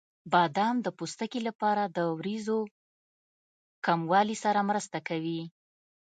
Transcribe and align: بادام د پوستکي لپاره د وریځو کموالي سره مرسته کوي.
بادام 0.33 0.75
د 0.81 0.87
پوستکي 0.97 1.39
لپاره 1.47 1.83
د 1.87 1.97
وریځو 2.17 2.59
کموالي 3.85 4.35
سره 4.43 4.59
مرسته 4.69 4.97
کوي. 5.07 5.41